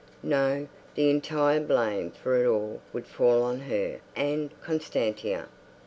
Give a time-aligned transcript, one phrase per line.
[0.23, 5.47] No, the entire blame for it all would fall on her and Constantia.